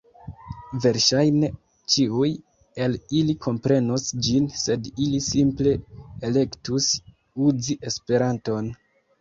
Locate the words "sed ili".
4.63-5.23